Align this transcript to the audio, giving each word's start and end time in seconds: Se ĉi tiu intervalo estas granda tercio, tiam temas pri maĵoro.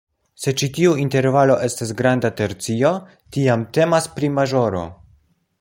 Se 0.43 0.53
ĉi 0.61 0.69
tiu 0.77 0.93
intervalo 1.03 1.57
estas 1.67 1.93
granda 2.01 2.33
tercio, 2.41 2.95
tiam 3.37 3.69
temas 3.79 4.13
pri 4.17 4.35
maĵoro. 4.39 4.87